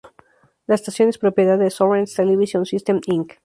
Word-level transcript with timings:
La 0.65 0.73
estación 0.73 1.09
es 1.09 1.19
propiedad 1.19 1.59
de 1.59 1.69
Sorensen 1.69 2.25
Television 2.25 2.65
Systems, 2.65 3.03
Inc. 3.07 3.33